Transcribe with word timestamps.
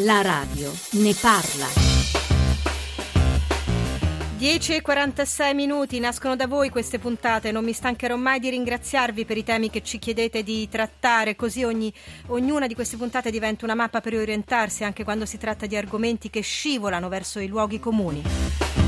La 0.00 0.20
radio 0.20 0.70
ne 0.90 1.14
parla. 1.18 1.66
10 4.36 4.74
e 4.74 4.82
46 4.82 5.54
minuti 5.54 5.98
nascono 5.98 6.36
da 6.36 6.46
voi 6.46 6.68
queste 6.68 6.98
puntate, 6.98 7.50
non 7.50 7.64
mi 7.64 7.72
stancherò 7.72 8.14
mai 8.16 8.38
di 8.38 8.50
ringraziarvi 8.50 9.24
per 9.24 9.38
i 9.38 9.42
temi 9.42 9.70
che 9.70 9.82
ci 9.82 9.98
chiedete 9.98 10.42
di 10.42 10.68
trattare, 10.68 11.34
così 11.34 11.64
ogni, 11.64 11.90
ognuna 12.26 12.66
di 12.66 12.74
queste 12.74 12.98
puntate 12.98 13.30
diventa 13.30 13.64
una 13.64 13.74
mappa 13.74 14.02
per 14.02 14.12
orientarsi 14.12 14.84
anche 14.84 15.02
quando 15.02 15.24
si 15.24 15.38
tratta 15.38 15.64
di 15.64 15.76
argomenti 15.76 16.28
che 16.28 16.42
scivolano 16.42 17.08
verso 17.08 17.38
i 17.38 17.46
luoghi 17.46 17.80
comuni. 17.80 18.85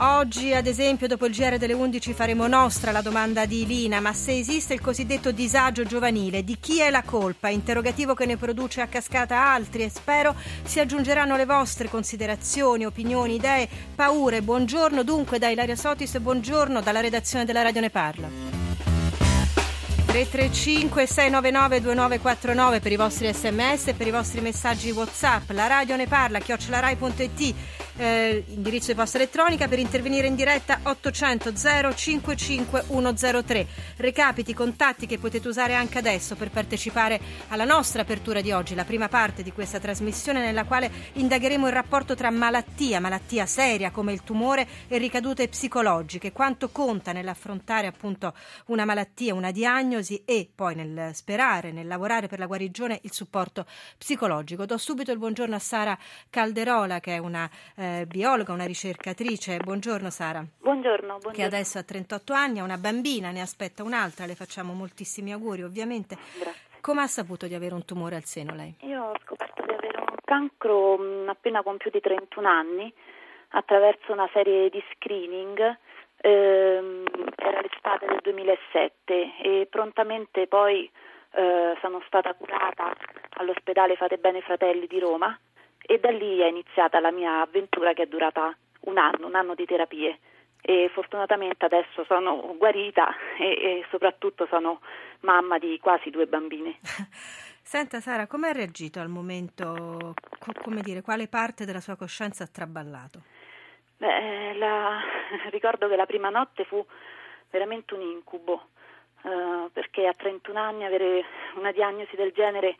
Oggi, 0.00 0.54
ad 0.54 0.68
esempio, 0.68 1.08
dopo 1.08 1.26
il 1.26 1.34
GR 1.34 1.58
delle 1.58 1.72
11 1.72 2.12
faremo 2.12 2.46
nostra 2.46 2.92
la 2.92 3.00
domanda 3.00 3.46
di 3.46 3.66
Lina, 3.66 3.98
ma 3.98 4.12
se 4.12 4.38
esiste 4.38 4.72
il 4.74 4.80
cosiddetto 4.80 5.32
disagio 5.32 5.82
giovanile, 5.82 6.44
di 6.44 6.56
chi 6.60 6.78
è 6.80 6.88
la 6.88 7.02
colpa? 7.02 7.48
Interrogativo 7.48 8.14
che 8.14 8.24
ne 8.24 8.36
produce 8.36 8.80
a 8.80 8.86
cascata 8.86 9.50
altri 9.50 9.82
e 9.82 9.88
spero 9.88 10.36
si 10.62 10.78
aggiungeranno 10.78 11.36
le 11.36 11.46
vostre 11.46 11.88
considerazioni, 11.88 12.86
opinioni, 12.86 13.34
idee, 13.34 13.68
paure. 13.92 14.40
Buongiorno 14.40 15.02
dunque 15.02 15.40
da 15.40 15.48
Ilaria 15.48 15.74
Sotis, 15.74 16.16
buongiorno 16.18 16.80
dalla 16.80 17.00
redazione 17.00 17.44
della 17.44 17.62
Radio 17.62 17.80
Ne 17.80 17.90
Parla. 17.90 18.28
335 20.08 21.06
699 21.06 21.80
2949 21.80 22.80
per 22.80 22.92
i 22.92 22.96
vostri 22.96 23.32
sms 23.32 23.88
e 23.88 23.94
per 23.94 24.06
i 24.06 24.10
vostri 24.10 24.40
messaggi 24.40 24.90
whatsapp 24.90 25.50
la 25.50 25.66
radio 25.66 25.96
ne 25.96 26.06
parla 26.06 26.38
chiocciolarai.it 26.38 27.54
eh, 27.98 28.44
indirizzo 28.48 28.92
di 28.92 28.96
posta 28.96 29.18
elettronica 29.18 29.66
per 29.66 29.80
intervenire 29.80 30.28
in 30.28 30.36
diretta 30.36 30.80
800 30.84 31.52
055 31.94 32.84
103. 32.88 33.66
Recapiti, 33.96 34.54
contatti 34.54 35.06
che 35.06 35.18
potete 35.18 35.48
usare 35.48 35.74
anche 35.74 35.98
adesso 35.98 36.36
per 36.36 36.50
partecipare 36.50 37.20
alla 37.48 37.64
nostra 37.64 38.02
apertura 38.02 38.40
di 38.40 38.52
oggi, 38.52 38.74
la 38.74 38.84
prima 38.84 39.08
parte 39.08 39.42
di 39.42 39.52
questa 39.52 39.80
trasmissione 39.80 40.40
nella 40.40 40.64
quale 40.64 40.90
indagheremo 41.14 41.66
il 41.66 41.72
rapporto 41.72 42.14
tra 42.14 42.30
malattia, 42.30 43.00
malattia 43.00 43.46
seria 43.46 43.90
come 43.90 44.12
il 44.12 44.22
tumore 44.22 44.66
e 44.86 44.98
ricadute 44.98 45.48
psicologiche, 45.48 46.32
quanto 46.32 46.70
conta 46.70 47.12
nell'affrontare 47.12 47.88
appunto 47.88 48.32
una 48.66 48.84
malattia, 48.84 49.34
una 49.34 49.50
diagnosi 49.50 50.22
e 50.24 50.48
poi 50.54 50.76
nel 50.76 51.10
sperare, 51.14 51.72
nel 51.72 51.88
lavorare 51.88 52.28
per 52.28 52.38
la 52.38 52.46
guarigione, 52.46 53.00
il 53.02 53.12
supporto 53.12 53.66
psicologico. 53.96 54.66
Do 54.66 54.78
subito 54.78 55.10
il 55.10 55.18
buongiorno 55.18 55.56
a 55.56 55.58
Sara 55.58 55.98
Calderola 56.30 57.00
che 57.00 57.16
è 57.16 57.18
una 57.18 57.50
eh, 57.74 57.87
eh, 57.88 58.06
biologa, 58.06 58.52
una 58.52 58.66
ricercatrice. 58.66 59.56
Buongiorno 59.58 60.10
Sara. 60.10 60.44
Buongiorno, 60.60 61.18
buongiorno. 61.18 61.32
Che 61.32 61.42
adesso 61.42 61.78
ha 61.78 61.82
38 61.82 62.32
anni, 62.32 62.58
ha 62.58 62.64
una 62.64 62.76
bambina, 62.76 63.30
ne 63.30 63.40
aspetta 63.40 63.82
un'altra, 63.82 64.26
le 64.26 64.34
facciamo 64.34 64.72
moltissimi 64.74 65.32
auguri 65.32 65.62
ovviamente. 65.62 66.16
Grazie. 66.38 66.66
Come 66.80 67.02
ha 67.02 67.06
saputo 67.06 67.46
di 67.46 67.54
avere 67.54 67.74
un 67.74 67.84
tumore 67.84 68.16
al 68.16 68.24
seno 68.24 68.54
lei? 68.54 68.74
Io 68.82 69.02
ho 69.02 69.14
scoperto 69.24 69.62
di 69.62 69.72
avere 69.72 69.98
un 69.98 70.16
cancro 70.24 70.96
mh, 70.96 71.02
mm, 71.02 71.28
appena 71.28 71.62
compiuti 71.62 72.00
31 72.00 72.48
anni 72.48 72.92
attraverso 73.50 74.12
una 74.12 74.28
serie 74.32 74.68
di 74.70 74.82
screening. 74.94 75.58
Ehm, 76.20 77.04
era 77.36 77.60
l'estate 77.60 78.06
del 78.06 78.20
2007 78.22 79.38
e 79.42 79.66
prontamente 79.70 80.46
poi 80.46 80.90
eh, 81.32 81.76
sono 81.80 82.02
stata 82.06 82.34
curata 82.34 82.92
all'ospedale 83.38 83.96
Fate 83.96 84.18
Bene 84.18 84.40
Fratelli 84.40 84.86
di 84.86 84.98
Roma 84.98 85.38
e 85.90 85.98
da 85.98 86.10
lì 86.10 86.40
è 86.40 86.48
iniziata 86.48 87.00
la 87.00 87.10
mia 87.10 87.40
avventura 87.40 87.94
che 87.94 88.02
è 88.02 88.06
durata 88.06 88.54
un 88.80 88.98
anno, 88.98 89.26
un 89.26 89.34
anno 89.34 89.54
di 89.54 89.64
terapie 89.64 90.18
e 90.60 90.90
fortunatamente 90.92 91.64
adesso 91.64 92.04
sono 92.04 92.54
guarita 92.58 93.08
e, 93.40 93.46
e 93.46 93.86
soprattutto 93.90 94.46
sono 94.50 94.80
mamma 95.20 95.56
di 95.56 95.78
quasi 95.80 96.10
due 96.10 96.26
bambine. 96.26 96.78
Senta 97.62 98.00
Sara, 98.00 98.26
come 98.26 98.48
ha 98.48 98.52
reagito 98.52 99.00
al 99.00 99.08
momento, 99.08 100.12
come 100.62 100.82
dire, 100.82 101.00
quale 101.00 101.26
parte 101.26 101.64
della 101.64 101.80
sua 101.80 101.96
coscienza 101.96 102.44
ha 102.44 102.48
traballato? 102.52 103.22
Beh, 103.96 104.52
la... 104.58 105.00
ricordo 105.48 105.88
che 105.88 105.96
la 105.96 106.06
prima 106.06 106.28
notte 106.28 106.64
fu 106.64 106.84
veramente 107.48 107.94
un 107.94 108.02
incubo, 108.02 108.68
uh, 109.22 109.70
perché 109.72 110.06
a 110.06 110.12
31 110.12 110.58
anni 110.58 110.84
avere 110.84 111.24
una 111.54 111.72
diagnosi 111.72 112.14
del 112.14 112.32
genere 112.32 112.76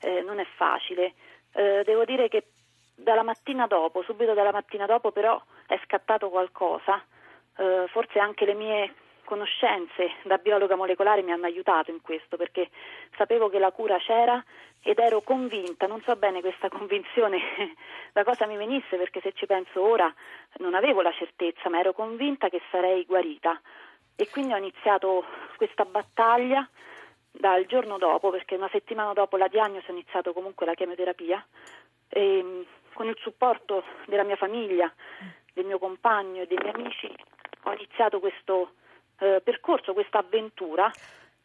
eh, 0.00 0.20
non 0.20 0.38
è 0.38 0.46
facile. 0.56 1.14
Eh, 1.52 1.82
devo 1.84 2.04
dire 2.04 2.28
che 2.28 2.49
mattina 3.30 3.66
dopo, 3.68 4.02
subito 4.02 4.34
dalla 4.34 4.50
mattina 4.50 4.86
dopo 4.86 5.12
però 5.12 5.40
è 5.66 5.78
scattato 5.84 6.28
qualcosa, 6.30 7.00
eh, 7.56 7.86
forse 7.88 8.18
anche 8.18 8.44
le 8.44 8.54
mie 8.54 8.94
conoscenze 9.24 10.14
da 10.24 10.38
biologa 10.38 10.74
molecolare 10.74 11.22
mi 11.22 11.30
hanno 11.30 11.46
aiutato 11.46 11.92
in 11.92 12.00
questo 12.00 12.36
perché 12.36 12.70
sapevo 13.16 13.48
che 13.48 13.60
la 13.60 13.70
cura 13.70 13.96
c'era 13.98 14.42
ed 14.82 14.98
ero 14.98 15.20
convinta, 15.20 15.86
non 15.86 16.02
so 16.02 16.16
bene 16.16 16.40
questa 16.40 16.68
convinzione 16.76 17.38
da 18.12 18.24
cosa 18.24 18.46
mi 18.46 18.56
venisse 18.56 18.96
perché 18.96 19.20
se 19.20 19.32
ci 19.32 19.46
penso 19.46 19.80
ora 19.80 20.12
non 20.58 20.74
avevo 20.74 21.02
la 21.02 21.12
certezza 21.12 21.68
ma 21.68 21.78
ero 21.78 21.92
convinta 21.92 22.48
che 22.48 22.60
sarei 22.70 23.04
guarita. 23.04 23.60
E 24.16 24.28
quindi 24.28 24.52
ho 24.52 24.58
iniziato 24.58 25.24
questa 25.56 25.84
battaglia 25.84 26.68
dal 27.30 27.64
giorno 27.64 27.96
dopo, 27.96 28.30
perché 28.30 28.56
una 28.56 28.68
settimana 28.70 29.14
dopo 29.14 29.38
la 29.38 29.48
diagnosi 29.48 29.88
ho 29.88 29.92
iniziato 29.92 30.34
comunque 30.34 30.66
la 30.66 30.74
chemioterapia, 30.74 31.42
e, 32.10 32.42
mm, 32.42 32.60
con 33.00 33.08
il 33.08 33.16
supporto 33.22 33.82
della 34.08 34.24
mia 34.24 34.36
famiglia, 34.36 34.92
del 35.54 35.64
mio 35.64 35.78
compagno 35.78 36.42
e 36.42 36.46
dei 36.46 36.58
miei 36.60 36.74
amici 36.74 37.10
ho 37.62 37.72
iniziato 37.72 38.20
questo 38.20 38.72
eh, 39.20 39.40
percorso, 39.42 39.94
questa 39.94 40.18
avventura 40.18 40.92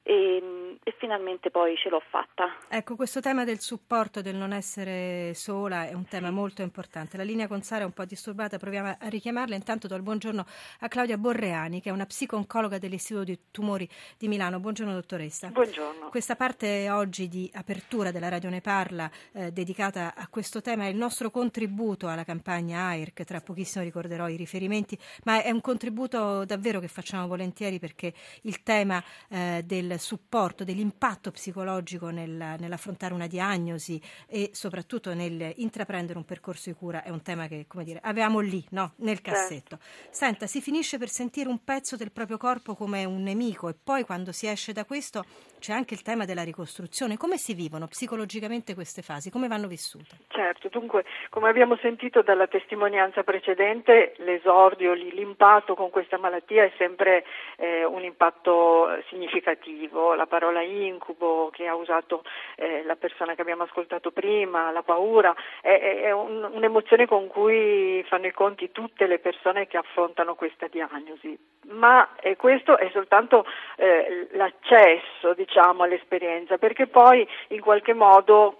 e, 0.08 0.78
e, 0.84 0.96
finalmente 1.00 1.50
poi 1.50 1.76
ce 1.76 1.90
l'ho 1.90 2.02
fatta. 2.12 2.58
Ecco, 2.70 2.96
questo 2.96 3.22
tema 3.22 3.44
del 3.44 3.60
supporto, 3.60 4.22
del 4.22 4.36
non 4.36 4.54
essere 4.54 5.34
sola, 5.34 5.88
è 5.88 5.94
un 5.94 6.06
tema 6.06 6.30
molto 6.30 6.62
importante. 6.62 7.18
La 7.18 7.24
linea 7.24 7.48
con 7.48 7.64
Sara 7.64 7.82
è 7.82 7.86
un 7.86 7.92
po' 7.92 8.06
disturbata, 8.06 8.60
proviamo 8.60 8.90
a 9.00 9.08
richiamarla. 9.10 9.56
Intanto 9.56 9.88
do 9.88 9.96
il 9.96 10.04
buongiorno 10.04 10.46
a 10.82 10.88
Claudia 10.88 11.18
Borreani, 11.18 11.82
che 11.82 11.90
è 11.90 11.92
una 11.92 12.06
psico-oncologa 12.06 12.78
dell'Istituto 12.78 13.24
di 13.24 13.40
Tumori 13.50 13.90
di 14.20 14.28
Milano. 14.28 14.60
Buongiorno 14.60 14.94
dottoressa. 14.94 15.48
Buongiorno. 15.48 16.10
Questa 16.10 16.36
parte 16.36 16.88
oggi 16.92 17.28
di 17.28 17.50
apertura 17.56 18.12
della 18.12 18.30
Radio 18.30 18.52
Ne 18.52 18.62
Parla, 18.62 19.10
eh, 19.32 19.52
dedicata 19.52 20.14
a 20.16 20.28
questo 20.28 20.62
tema, 20.62 20.84
è 20.84 20.90
il 20.90 20.98
nostro 20.98 21.32
contributo 21.32 22.08
alla 22.08 22.24
campagna 22.24 22.82
AIRC. 22.90 23.24
Tra 23.24 23.42
pochissimo 23.42 23.84
ricorderò 23.84 24.28
i 24.30 24.36
riferimenti, 24.36 24.96
ma 25.24 25.42
è 25.42 25.50
un 25.50 25.62
contributo 25.62 26.46
davvero 26.46 26.80
che 26.80 26.90
facciamo 26.90 27.26
volentieri 27.26 27.80
perché 27.80 28.14
il 28.44 28.62
tema 28.62 29.04
eh, 29.30 29.64
del 29.66 29.94
supporto, 30.00 30.64
dell'impatto 30.64 31.32
psicologico 31.32 32.10
nel, 32.10 32.56
nell'affrontare 32.60 33.14
una 33.14 33.28
diagnosi 33.28 34.02
e 34.28 34.52
soprattutto 34.54 35.14
nel 35.14 35.54
intraprendere 35.58 36.18
un 36.18 36.26
percorso 36.26 36.70
di 36.70 36.76
cura 36.76 37.04
è 37.04 37.10
un 37.10 37.22
tema 37.22 37.48
che, 37.48 37.66
come 37.68 37.84
dire, 37.84 38.00
avevamo 38.02 38.40
lì, 38.40 38.66
no? 38.70 38.94
nel 38.98 39.22
certo. 39.22 39.32
cassetto. 39.32 39.80
Senta, 40.10 40.48
si 40.48 40.62
finisce 40.62 40.98
per 40.98 41.10
sentire 41.10 41.50
un 41.50 41.64
pezzo 41.64 41.96
del 41.96 42.12
proprio 42.12 42.38
corpo 42.38 42.76
come 42.76 43.06
un 43.06 43.22
nemico 43.24 43.70
e 43.70 43.76
poi 43.82 44.04
quando 44.04 44.32
si 44.32 44.48
esce 44.48 44.74
da 44.74 44.86
questo 44.86 45.26
c'è 45.66 45.74
anche 45.74 45.96
il 45.96 46.04
tema 46.04 46.26
della 46.26 46.44
ricostruzione. 46.44 47.18
Come 47.18 47.38
si 47.38 47.56
vivono 47.56 47.88
psicologicamente 47.88 48.76
queste 48.76 49.02
fasi? 49.02 49.32
Come 49.32 49.48
vanno 49.48 49.66
vissute? 49.68 50.16
Certo, 50.28 50.70
dunque, 50.70 51.06
come 51.30 51.50
abbiamo 51.50 51.76
sentito 51.78 52.22
dalla 52.22 52.46
testimonianza 52.46 53.24
precedente, 53.24 54.14
l'esordio, 54.18 54.94
l'impatto 54.94 55.74
con 55.74 55.90
questa 55.90 56.20
malattia 56.20 56.66
è 56.66 56.72
sempre 56.78 57.26
eh, 57.58 57.84
un 57.84 58.04
impatto 58.04 58.90
significativo 59.10 59.54
negativo, 59.56 60.14
la 60.14 60.28
parola 60.28 60.62
incubo 60.62 61.50
che 61.52 61.68
ha 61.68 61.76
usato 61.76 62.24
eh, 62.56 62.84
la 62.84 62.96
persona 62.96 63.34
che 63.34 63.42
abbiamo 63.42 63.64
ascoltato 63.64 64.12
prima, 64.12 64.72
la 64.72 64.84
paura, 64.84 65.34
è, 65.62 66.02
è 66.04 66.12
un, 66.12 66.48
un'emozione 66.52 67.08
con 67.08 67.28
cui 67.28 68.04
fanno 68.08 68.28
i 68.28 68.32
conti 68.32 68.72
tutte 68.72 69.08
le 69.08 69.20
persone 69.20 69.68
che 69.68 69.78
affrontano 69.78 70.36
questa 70.36 70.68
diagnosi, 70.68 71.38
ma 71.68 72.16
eh, 72.20 72.36
questo 72.36 72.78
è 72.78 72.90
soltanto 72.92 73.46
eh, 73.78 74.28
l'accesso 74.32 75.34
diciamo, 75.34 75.55
all'esperienza, 75.62 76.58
perché 76.58 76.88
poi 76.88 77.28
in 77.50 77.62
qualche 77.62 77.94
modo 77.94 78.58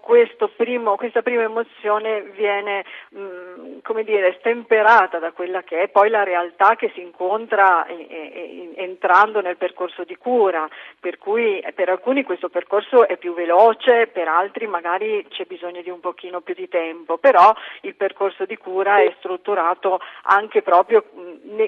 primo, 0.56 0.96
questa 0.96 1.22
prima 1.22 1.42
emozione 1.42 2.22
viene 2.34 2.84
mm, 3.14 3.78
come 3.82 4.04
dire, 4.04 4.36
stemperata 4.38 5.18
da 5.18 5.32
quella 5.32 5.62
che 5.62 5.82
è 5.82 5.88
poi 5.88 6.10
la 6.10 6.24
realtà 6.24 6.76
che 6.76 6.90
si 6.94 7.00
incontra 7.00 7.86
eh, 7.86 7.94
eh, 8.10 8.72
entrando 8.76 9.40
nel 9.40 9.56
percorso 9.56 10.04
di 10.04 10.16
cura, 10.16 10.68
per 10.98 11.18
cui 11.18 11.64
per 11.74 11.88
alcuni 11.88 12.24
questo 12.24 12.48
percorso 12.48 13.06
è 13.06 13.16
più 13.16 13.34
veloce, 13.34 14.08
per 14.08 14.28
altri 14.28 14.66
magari 14.66 15.26
c'è 15.28 15.44
bisogno 15.44 15.82
di 15.82 15.90
un 15.90 16.00
pochino 16.00 16.40
più 16.40 16.54
di 16.54 16.68
tempo, 16.68 17.18
però 17.18 17.54
il 17.82 17.94
percorso 17.94 18.44
di 18.44 18.56
cura 18.56 19.00
è 19.00 19.14
strutturato 19.18 20.00
anche 20.22 20.62
proprio 20.62 21.04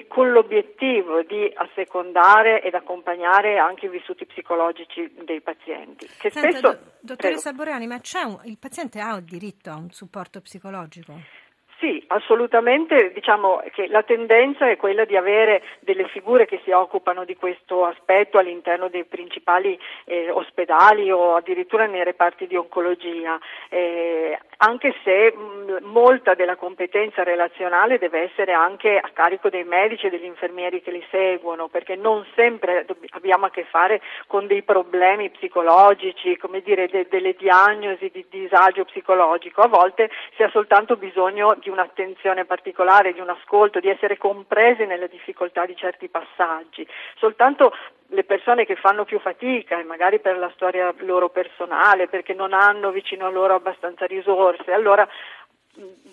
con 0.07 0.31
l'obiettivo 0.31 1.21
di 1.23 1.51
assecondare 1.55 2.61
ed 2.61 2.73
accompagnare 2.73 3.57
anche 3.57 3.85
i 3.85 3.89
vissuti 3.89 4.25
psicologici 4.25 5.09
dei 5.25 5.41
pazienti. 5.41 6.05
Che 6.05 6.29
Senta, 6.29 6.49
spesso, 6.49 6.61
do, 6.61 6.79
dottoressa 7.01 7.53
Borani, 7.53 7.87
ma 7.87 7.99
un, 7.99 8.39
il 8.43 8.57
paziente 8.57 8.99
ha 8.99 9.15
il 9.15 9.23
diritto 9.23 9.69
a 9.69 9.75
un 9.75 9.91
supporto 9.91 10.41
psicologico? 10.41 11.13
Sì, 11.79 12.03
assolutamente, 12.07 13.13
diciamo 13.13 13.63
che 13.71 13.87
la 13.87 14.03
tendenza 14.03 14.69
è 14.69 14.75
quella 14.75 15.05
di 15.05 15.15
avere 15.15 15.63
delle 15.79 16.09
figure 16.09 16.45
che 16.45 16.59
si 16.65 16.71
occupano 16.71 17.23
di 17.23 17.37
questo 17.37 17.85
aspetto 17.85 18.37
all'interno 18.37 18.89
dei 18.89 19.05
principali 19.05 19.79
eh, 20.03 20.29
ospedali 20.29 21.09
o 21.09 21.35
addirittura 21.35 21.85
nei 21.85 22.03
reparti 22.03 22.47
di 22.47 22.57
oncologia, 22.57 23.39
eh, 23.69 24.37
anche 24.57 24.93
se 25.05 25.33
mh, 25.33 25.85
molta 25.85 26.33
della 26.33 26.57
competenza 26.57 27.23
relazionale 27.23 27.97
deve 27.97 28.23
essere 28.23 28.51
anche 28.51 28.97
a 28.97 29.09
carico 29.13 29.47
dei 29.47 29.63
medici 29.63 30.07
e 30.07 30.09
degli 30.09 30.25
infermieri 30.25 30.81
che 30.81 30.91
li 30.91 31.05
seguono, 31.09 31.69
perché 31.69 31.95
non 31.95 32.25
sempre 32.35 32.85
abbiamo 33.11 33.45
a 33.45 33.51
che 33.51 33.63
fare 33.63 34.01
con 34.27 34.47
dei 34.47 34.63
problemi 34.63 35.29
psicologici, 35.29 36.35
come 36.35 36.59
dire, 36.59 36.89
de- 36.89 37.07
delle 37.09 37.35
diagnosi 37.37 38.09
di 38.11 38.25
disagio 38.29 38.83
psicologico, 38.83 39.61
a 39.61 39.69
volte 39.69 40.09
si 40.35 40.43
ha 40.43 40.49
soltanto 40.49 40.97
bisogno 40.97 41.55
di 41.57 41.67
un'attenzione 41.69 42.45
particolare, 42.45 43.13
di 43.13 43.19
un 43.19 43.29
ascolto, 43.29 43.79
di 43.79 43.89
essere 43.89 44.17
compresi 44.17 44.85
nelle 44.85 45.07
difficoltà 45.07 45.65
di 45.65 45.75
certi 45.75 46.09
passaggi. 46.09 46.85
Soltanto 47.15 47.73
le 48.11 48.23
persone 48.23 48.65
che 48.65 48.75
fanno 48.75 49.05
più 49.05 49.19
fatica 49.19 49.79
e 49.79 49.83
magari 49.83 50.19
per 50.19 50.37
la 50.37 50.51
storia 50.55 50.93
loro 50.99 51.29
personale, 51.29 52.07
perché 52.07 52.33
non 52.33 52.53
hanno 52.53 52.91
vicino 52.91 53.27
a 53.27 53.29
loro 53.29 53.53
abbastanza 53.53 54.05
risorse, 54.05 54.71
allora 54.71 55.07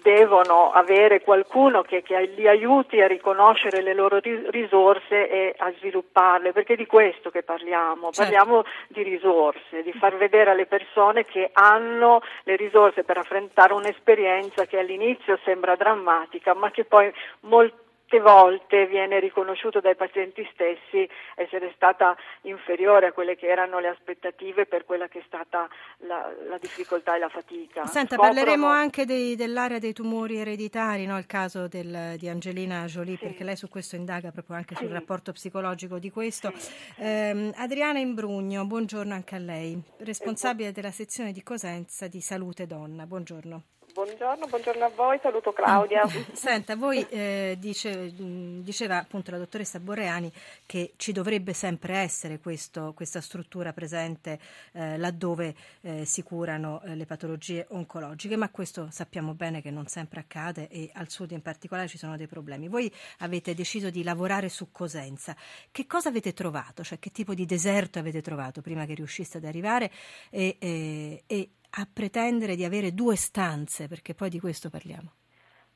devono 0.07 0.71
avere 0.71 1.21
qualcuno 1.21 1.83
che, 1.83 2.03
che, 2.03 2.33
li 2.37 2.47
aiuti 2.47 3.01
a 3.01 3.09
riconoscere 3.09 3.83
le 3.83 3.93
loro 3.93 4.21
risorse 4.21 5.29
e 5.29 5.55
a 5.59 5.73
svilupparle, 5.79 6.53
perché 6.53 6.75
è 6.75 6.77
di 6.77 6.87
questo 6.87 7.31
che 7.31 7.43
parliamo, 7.43 8.13
certo. 8.13 8.23
parliamo 8.23 8.65
di 8.89 9.03
risorse, 9.03 9.83
di 9.83 9.93
far 9.93 10.17
vedere 10.17 10.51
alle 10.51 10.67
persone 10.67 11.25
che 11.25 11.51
hanno 11.53 12.21
le 12.45 12.55
risorse 12.55 13.03
per 13.03 13.19
affrontare 13.19 13.73
un'esperienza 13.73 14.67
che 14.67 14.79
all'inizio 14.79 15.39
sembra 15.45 15.75
drammatica, 15.75 16.55
ma 16.55 16.71
che 16.71 16.85
poi 16.85 17.13
molto 17.41 17.86
molte 18.06 18.20
volte 18.20 18.87
viene 18.87 19.19
riconosciuto 19.19 19.81
dai 19.81 19.97
pazienti 19.97 20.49
stessi 20.53 21.08
essere 21.35 21.73
stata 21.75 22.17
inferiore 22.43 23.06
a 23.06 23.12
quelle 23.12 23.37
che 23.37 23.49
erano 23.49 23.81
le 23.81 23.88
aspettative 23.88 24.67
per 24.67 24.85
quella 24.85 25.08
che 25.08 25.19
è 25.19 25.23
stata 25.26 25.69
la, 25.99 26.32
la 26.49 26.58
difficoltà 26.58 27.17
e 27.17 27.19
la 27.19 27.29
fatica. 27.29 27.85
Senta, 27.87 28.14
Scoprono... 28.14 28.35
parleremo 28.35 28.67
anche 28.67 29.05
dei, 29.05 29.35
dell'area 29.35 29.79
dei 29.79 29.93
tumori 29.93 30.38
ereditari, 30.38 31.06
no? 31.06 31.19
il 31.19 31.26
caso 31.26 31.67
del, 31.67 32.14
di 32.17 32.29
Angelina 32.29 32.85
Jolie, 32.85 33.17
sì. 33.17 33.25
perché 33.25 33.44
lei 33.44 33.56
su 33.56 33.69
questo 33.69 33.97
indaga 33.97 34.31
proprio 34.31 34.56
anche 34.56 34.76
sul 34.76 34.88
rapporto 34.88 35.32
psicologico 35.32 35.99
di 35.99 36.11
questo. 36.11 36.53
Sì. 36.55 37.03
Eh, 37.03 37.53
Adriana 37.56 37.99
Imbrugno, 37.99 38.64
buongiorno 38.64 39.12
anche 39.12 39.35
a 39.35 39.38
lei, 39.38 39.81
responsabile 39.99 40.70
della 40.70 40.93
sezione 40.93 41.32
di 41.32 41.43
Cosenza 41.43 42.06
di 42.06 42.20
Salute 42.20 42.67
Donna. 42.67 43.06
Buongiorno. 43.06 43.75
Buongiorno, 43.96 44.46
buongiorno 44.46 44.84
a 44.84 44.90
voi, 44.94 45.19
saluto 45.22 45.54
Claudia. 45.54 46.02
Senta, 46.34 46.76
voi 46.76 47.00
eh, 47.08 47.56
dice, 47.58 48.12
diceva 48.12 48.98
appunto 48.98 49.31
la 49.31 49.38
dottoressa 49.38 49.81
Borreani 49.81 50.31
che 50.66 50.93
ci 50.96 51.12
dovrebbe 51.12 51.54
sempre 51.54 51.96
essere 51.96 52.38
questo, 52.38 52.93
questa 52.94 53.22
struttura 53.22 53.72
presente 53.72 54.38
eh, 54.72 54.98
laddove 54.98 55.54
eh, 55.81 56.04
si 56.04 56.22
curano 56.22 56.82
eh, 56.82 56.94
le 56.94 57.06
patologie 57.06 57.64
oncologiche, 57.70 58.37
ma 58.37 58.50
questo 58.50 58.88
sappiamo 58.90 59.32
bene 59.32 59.62
che 59.62 59.70
non 59.70 59.87
sempre 59.87 60.20
accade 60.20 60.69
e 60.69 60.90
al 60.93 61.08
sud 61.08 61.31
in 61.31 61.40
particolare 61.40 61.88
ci 61.88 61.96
sono 61.96 62.19
dei 62.19 62.26
problemi. 62.26 62.69
Voi 62.69 62.93
avete 63.20 63.54
deciso 63.54 63.88
di 63.88 64.02
lavorare 64.02 64.50
su 64.50 64.70
Cosenza. 64.72 65.34
Che 65.70 65.87
cosa 65.87 66.10
avete 66.10 66.34
trovato? 66.34 66.84
Cioè 66.84 66.98
che 66.98 67.10
tipo 67.12 67.32
di 67.32 67.46
deserto 67.46 67.98
avete 67.98 68.20
trovato 68.20 68.60
prima 68.60 68.84
che 68.84 68.93
riusciste 68.93 69.38
ad 69.38 69.44
arrivare 69.44 69.90
e, 70.28 70.56
e, 70.58 71.22
e 71.26 71.48
a 71.78 71.87
pretendere 71.93 72.56
di 72.56 72.64
avere 72.64 72.93
due 72.93 73.17
stanze, 73.17 73.88
perché 73.88 74.14
poi 74.14 74.31
di 74.31 74.40
questo 74.40 74.70
parliamo? 74.70 75.12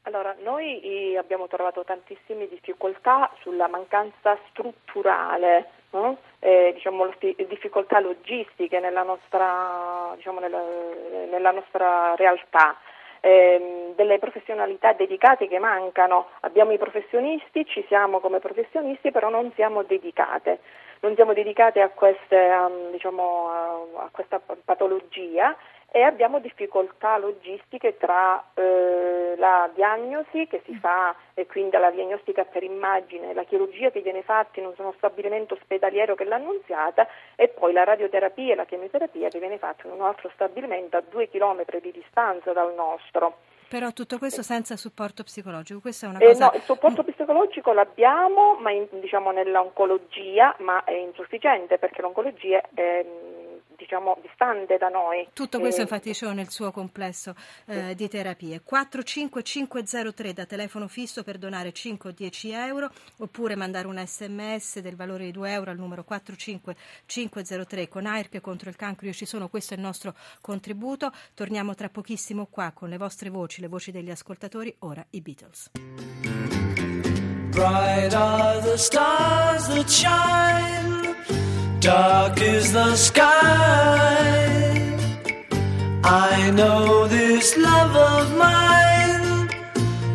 Allora, 0.04 0.34
noi 0.42 1.14
abbiamo 1.16 1.46
trovato 1.46 1.84
tantissime 1.84 2.48
difficoltà 2.48 3.30
sulla 3.42 3.68
mancanza 3.68 4.38
strutturale, 4.48 5.68
no? 5.90 6.16
eh, 6.38 6.72
diciamo, 6.74 7.06
difficoltà 7.48 8.00
logistiche 8.00 8.80
nella 8.80 9.02
nostra, 9.02 10.12
diciamo, 10.16 10.40
nella, 10.40 10.62
nella 11.30 11.50
nostra 11.50 12.14
realtà. 12.16 12.76
Eh, 13.22 13.92
delle 13.94 14.18
professionalità 14.18 14.94
dedicate 14.94 15.46
che 15.46 15.58
mancano. 15.58 16.28
Abbiamo 16.40 16.72
i 16.72 16.78
professionisti, 16.78 17.66
ci 17.66 17.84
siamo 17.86 18.18
come 18.20 18.38
professionisti, 18.38 19.10
però 19.10 19.28
non 19.28 19.52
siamo 19.54 19.82
dedicate. 19.82 20.60
Non 21.00 21.14
siamo 21.14 21.34
dedicate 21.34 21.82
a, 21.82 21.90
queste, 21.90 22.36
um, 22.36 22.90
diciamo, 22.90 23.48
a 23.96 24.08
questa 24.10 24.40
patologia 24.64 25.54
e 25.92 26.02
abbiamo 26.02 26.38
difficoltà 26.38 27.18
logistiche 27.18 27.96
tra 27.96 28.42
eh, 28.54 29.34
la 29.36 29.68
diagnosi 29.74 30.46
che 30.46 30.62
si 30.64 30.76
fa 30.76 31.14
e 31.34 31.46
quindi 31.46 31.76
la 31.76 31.90
diagnostica 31.90 32.44
per 32.44 32.62
immagine, 32.62 33.34
la 33.34 33.44
chirurgia 33.44 33.90
che 33.90 34.00
viene 34.00 34.22
fatta 34.22 34.60
in 34.60 34.72
uno 34.76 34.94
stabilimento 34.96 35.54
ospedaliero 35.54 36.14
che 36.14 36.24
l'ha 36.24 36.36
annunziata 36.36 37.08
e 37.34 37.48
poi 37.48 37.72
la 37.72 37.84
radioterapia 37.84 38.52
e 38.52 38.56
la 38.56 38.66
chemioterapia 38.66 39.28
che 39.28 39.38
viene 39.40 39.58
fatta 39.58 39.88
in 39.88 39.94
un 39.94 40.02
altro 40.02 40.30
stabilimento 40.34 40.96
a 40.96 41.02
due 41.08 41.28
chilometri 41.28 41.80
di 41.80 41.90
distanza 41.90 42.52
dal 42.52 42.72
nostro. 42.74 43.38
Però 43.68 43.92
tutto 43.92 44.18
questo 44.18 44.42
senza 44.42 44.76
supporto 44.76 45.22
psicologico, 45.22 45.80
questa 45.80 46.06
è 46.06 46.10
una 46.10 46.18
cosa... 46.18 46.30
Eh 46.30 46.38
no, 46.38 46.50
il 46.56 46.62
supporto 46.62 47.04
psicologico 47.04 47.72
l'abbiamo 47.72 48.56
ma 48.58 48.72
in, 48.72 48.86
diciamo 48.90 49.30
nell'oncologia, 49.30 50.56
ma 50.58 50.82
è 50.82 50.92
insufficiente 50.92 51.78
perché 51.78 52.02
l'oncologia 52.02 52.60
è 52.74 53.04
diciamo, 53.80 54.18
distante 54.20 54.76
da 54.76 54.88
noi. 54.88 55.28
Tutto 55.32 55.58
questo 55.58 55.80
eh, 55.80 55.84
infatti 55.84 56.10
dicevo 56.10 56.32
nel 56.32 56.50
suo 56.50 56.70
complesso 56.70 57.34
eh, 57.66 57.94
di 57.94 58.08
terapie. 58.08 58.60
45503 58.62 60.32
da 60.34 60.44
telefono 60.44 60.86
fisso 60.86 61.22
per 61.22 61.38
donare 61.38 61.72
5 61.72 62.10
o 62.10 62.12
10 62.12 62.50
euro 62.52 62.90
oppure 63.18 63.56
mandare 63.56 63.86
un 63.86 64.00
sms 64.04 64.80
del 64.80 64.96
valore 64.96 65.24
di 65.24 65.32
2 65.32 65.50
euro 65.50 65.70
al 65.70 65.78
numero 65.78 66.04
45503 66.04 67.88
con 67.88 68.06
AIRC 68.06 68.40
contro 68.40 68.68
il 68.68 68.76
cancro. 68.76 69.06
Io 69.06 69.12
ci 69.12 69.26
sono, 69.26 69.48
questo 69.48 69.74
è 69.74 69.76
il 69.76 69.82
nostro 69.82 70.14
contributo. 70.40 71.10
Torniamo 71.34 71.74
tra 71.74 71.88
pochissimo 71.88 72.46
qua 72.46 72.72
con 72.72 72.88
le 72.90 72.98
vostre 72.98 73.30
voci, 73.30 73.60
le 73.60 73.68
voci 73.68 73.90
degli 73.90 74.10
ascoltatori. 74.10 74.74
Ora 74.80 75.04
i 75.10 75.20
Beatles. 75.20 75.70
Bright 77.50 78.14
are 78.14 78.60
the 78.60 78.76
stars 78.76 79.66
that 79.68 79.88
shine 79.88 80.99
dark 81.80 82.40
is 82.42 82.72
the 82.72 82.94
sky. 82.94 83.30
I 86.04 86.50
know 86.50 87.08
this 87.08 87.56
love 87.56 87.96
of 87.96 88.36
mine 88.36 89.48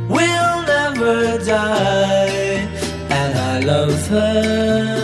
will 0.08 0.62
never 0.74 1.44
die, 1.44 2.68
and 3.10 3.38
I 3.38 3.60
love 3.60 4.08
her. 4.08 4.95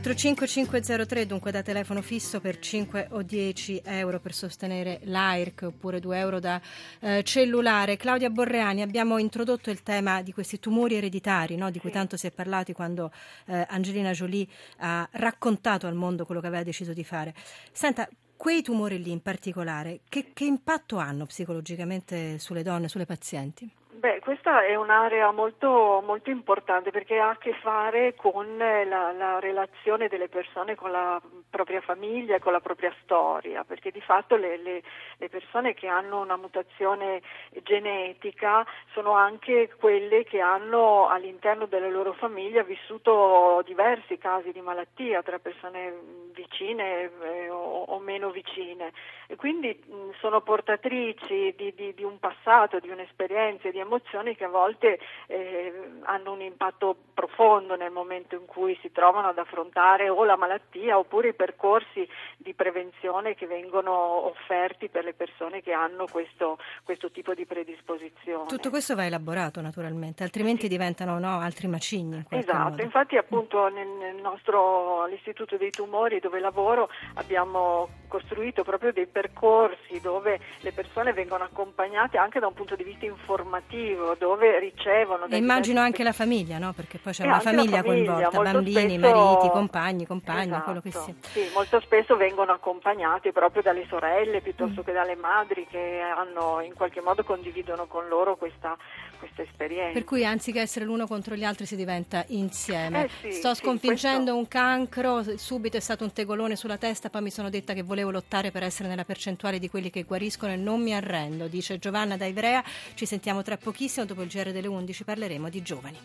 45503 0.00 1.26
dunque 1.26 1.50
da 1.50 1.60
telefono 1.60 2.02
fisso 2.02 2.40
per 2.40 2.60
5 2.60 3.08
o 3.10 3.22
10 3.22 3.82
euro 3.84 4.20
per 4.20 4.32
sostenere 4.32 5.00
l'AIRC 5.02 5.62
oppure 5.62 5.98
2 5.98 6.18
euro 6.18 6.38
da 6.38 6.60
eh, 7.00 7.24
cellulare. 7.24 7.96
Claudia 7.96 8.30
Borreani, 8.30 8.80
abbiamo 8.80 9.18
introdotto 9.18 9.70
il 9.70 9.82
tema 9.82 10.22
di 10.22 10.32
questi 10.32 10.60
tumori 10.60 10.94
ereditari 10.94 11.56
no? 11.56 11.70
di 11.70 11.80
cui 11.80 11.90
tanto 11.90 12.16
si 12.16 12.28
è 12.28 12.30
parlato 12.30 12.72
quando 12.72 13.10
eh, 13.46 13.66
Angelina 13.68 14.12
Jolie 14.12 14.46
ha 14.78 15.06
raccontato 15.12 15.88
al 15.88 15.94
mondo 15.94 16.24
quello 16.24 16.40
che 16.40 16.46
aveva 16.46 16.62
deciso 16.62 16.92
di 16.92 17.02
fare. 17.02 17.34
Senta, 17.72 18.08
quei 18.36 18.62
tumori 18.62 19.02
lì 19.02 19.10
in 19.10 19.20
particolare, 19.20 20.00
che, 20.08 20.30
che 20.32 20.44
impatto 20.44 20.98
hanno 20.98 21.26
psicologicamente 21.26 22.38
sulle 22.38 22.62
donne, 22.62 22.86
sulle 22.86 23.04
pazienti? 23.04 23.68
Beh, 23.98 24.20
questa 24.20 24.64
è 24.64 24.76
un'area 24.76 25.32
molto, 25.32 26.00
molto, 26.06 26.30
importante 26.30 26.92
perché 26.92 27.18
ha 27.18 27.30
a 27.30 27.36
che 27.36 27.52
fare 27.54 28.14
con 28.14 28.56
la, 28.56 29.10
la, 29.10 29.40
relazione 29.40 30.06
delle 30.06 30.28
persone 30.28 30.76
con 30.76 30.92
la 30.92 31.20
propria 31.50 31.80
famiglia 31.80 32.36
e 32.36 32.38
con 32.38 32.52
la 32.52 32.60
propria 32.60 32.94
storia, 33.02 33.64
perché 33.64 33.90
di 33.90 34.00
fatto 34.00 34.36
le, 34.36 34.56
le, 34.58 34.82
le, 35.16 35.28
persone 35.28 35.74
che 35.74 35.88
hanno 35.88 36.20
una 36.20 36.36
mutazione 36.36 37.22
genetica 37.64 38.64
sono 38.92 39.14
anche 39.14 39.74
quelle 39.80 40.22
che 40.22 40.38
hanno 40.38 41.08
all'interno 41.08 41.66
della 41.66 41.88
loro 41.88 42.12
famiglia 42.12 42.62
vissuto 42.62 43.62
diversi 43.66 44.16
casi 44.16 44.52
di 44.52 44.60
malattia 44.60 45.24
tra 45.24 45.40
persone 45.40 46.28
vicine 46.38 47.10
eh, 47.20 47.50
o, 47.50 47.82
o, 47.82 47.98
meno 47.98 48.30
vicine. 48.30 48.92
E 49.26 49.34
quindi 49.34 49.76
mh, 49.84 50.10
sono 50.20 50.40
portatrici 50.40 51.52
di, 51.56 51.74
di, 51.74 51.94
di 51.94 52.04
un 52.04 52.20
passato, 52.20 52.78
di 52.78 52.90
un'esperienza, 52.90 53.70
di 53.70 53.80
emozioni 53.88 54.36
che 54.36 54.44
a 54.44 54.48
volte 54.48 54.98
eh, 55.26 55.72
hanno 56.02 56.32
un 56.32 56.42
impatto 56.42 56.94
profondo 57.14 57.74
nel 57.74 57.90
momento 57.90 58.36
in 58.36 58.46
cui 58.46 58.78
si 58.80 58.92
trovano 58.92 59.28
ad 59.28 59.38
affrontare 59.38 60.08
o 60.08 60.24
la 60.24 60.36
malattia 60.36 60.98
oppure 60.98 61.28
i 61.28 61.34
percorsi 61.34 62.06
di 62.36 62.54
prevenzione 62.54 63.34
che 63.34 63.46
vengono 63.46 63.92
offerti 63.92 64.88
per 64.88 65.04
le 65.04 65.14
persone 65.14 65.62
che 65.62 65.72
hanno 65.72 66.06
questo, 66.10 66.58
questo 66.84 67.10
tipo 67.10 67.34
di 67.34 67.44
predisposizione. 67.44 68.46
Tutto 68.46 68.70
questo 68.70 68.94
va 68.94 69.06
elaborato 69.06 69.60
naturalmente, 69.60 70.22
altrimenti 70.22 70.62
sì. 70.62 70.68
diventano 70.68 71.18
no, 71.18 71.40
altri 71.40 71.66
macigni. 71.66 72.24
esatto, 72.28 72.70
modo. 72.70 72.82
infatti 72.82 73.16
appunto 73.16 73.68
nel, 73.68 73.88
nel 73.88 74.16
nostro 74.16 75.02
all'Istituto 75.02 75.56
dei 75.56 75.70
Tumori 75.70 76.20
dove 76.20 76.38
lavoro 76.38 76.88
abbiamo 77.14 77.88
costruito 78.08 78.62
proprio 78.62 78.92
dei 78.92 79.06
percorsi 79.06 80.00
dove 80.00 80.40
le 80.60 80.72
persone 80.72 81.12
vengono 81.12 81.44
accompagnate 81.44 82.18
anche 82.18 82.40
da 82.40 82.46
un 82.46 82.54
punto 82.54 82.76
di 82.76 82.84
vista 82.84 83.04
informativo, 83.04 83.77
dove 84.18 84.58
ricevono... 84.58 85.26
E 85.26 85.36
immagino 85.36 85.80
anche 85.80 86.02
la 86.02 86.12
famiglia, 86.12 86.58
no? 86.58 86.72
Perché 86.72 86.98
poi 86.98 87.12
c'è 87.12 87.24
una 87.24 87.40
famiglia, 87.40 87.82
famiglia, 87.82 88.28
coinvolta, 88.28 88.52
bambini, 88.52 88.98
spesso... 88.98 89.14
mariti, 89.14 89.48
compagni, 89.50 90.06
compagni, 90.06 90.46
esatto. 90.46 90.64
quello 90.64 90.80
che 90.80 90.90
sia. 90.90 91.14
Sì, 91.20 91.50
molto 91.54 91.80
spesso 91.80 92.16
vengono 92.16 92.52
accompagnati 92.52 93.32
proprio 93.32 93.62
dalle 93.62 93.86
sorelle 93.88 94.40
piuttosto 94.40 94.82
mm. 94.82 94.84
che 94.84 94.92
dalle 94.92 95.16
madri 95.16 95.66
che 95.70 96.00
hanno 96.00 96.60
in 96.60 96.74
qualche 96.74 97.00
modo 97.00 97.24
condividono 97.24 97.86
con 97.86 98.08
loro 98.08 98.36
questa, 98.36 98.76
questa 99.18 99.42
esperienza. 99.42 99.92
Per 99.92 100.04
cui 100.04 100.24
anziché 100.24 100.60
essere 100.60 100.84
l'uno 100.84 101.06
contro 101.06 101.34
gli 101.34 101.44
altri 101.44 101.66
si 101.66 101.76
diventa 101.76 102.24
insieme. 102.28 103.04
Eh 103.04 103.30
sì, 103.30 103.38
Sto 103.38 103.54
sconfiggendo 103.54 104.32
questo... 104.32 104.36
un 104.36 104.48
cancro, 104.48 105.36
subito 105.36 105.76
è 105.76 105.80
stato 105.80 106.04
un 106.04 106.12
tegolone 106.12 106.56
sulla 106.56 106.78
testa, 106.78 107.10
poi 107.10 107.22
mi 107.22 107.30
sono 107.30 107.50
detta 107.50 107.72
che 107.72 107.82
volevo 107.82 108.10
lottare 108.10 108.50
per 108.50 108.62
essere 108.62 108.88
nella 108.88 109.04
percentuale 109.04 109.58
di 109.58 109.68
quelli 109.68 109.90
che 109.90 110.04
guariscono 110.04 110.52
e 110.52 110.56
non 110.56 110.82
mi 110.82 110.94
arrendo, 110.94 111.48
dice 111.48 111.78
Giovanna 111.78 112.16
da 112.16 112.26
Ivrea. 112.26 112.62
Ci 112.94 113.06
sentiamo 113.06 113.42
tra 113.42 113.56
pochissimo, 113.56 114.06
dopo 114.06 114.22
il 114.22 114.28
GR 114.28 114.52
delle 114.52 114.68
11 114.68 115.04
parleremo 115.04 115.48
di 115.48 115.62
giovani. 115.62 115.98